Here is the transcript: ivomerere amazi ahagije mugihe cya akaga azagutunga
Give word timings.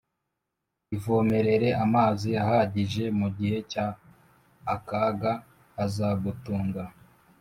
ivomerere 0.95 1.69
amazi 1.85 2.29
ahagije 2.43 3.03
mugihe 3.19 3.57
cya 3.71 3.85
akaga 4.75 5.31
azagutunga 5.83 6.83